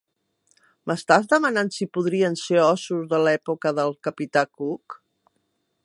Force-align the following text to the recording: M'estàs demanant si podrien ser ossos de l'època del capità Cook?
M'estàs 0.91 1.27
demanant 1.33 1.69
si 1.75 1.87
podrien 1.97 2.39
ser 2.45 2.59
ossos 2.63 3.05
de 3.13 3.21
l'època 3.27 3.75
del 3.81 3.95
capità 4.09 4.47
Cook? 4.61 4.99